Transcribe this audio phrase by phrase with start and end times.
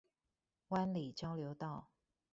[0.69, 1.91] 灣裡交流道